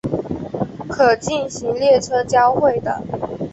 [0.89, 3.03] 可进行列车交会的。